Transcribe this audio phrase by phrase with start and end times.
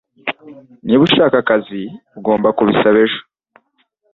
[0.85, 1.81] Niba ushaka aka kazi,
[2.17, 3.21] ugomba kubisaba ejo.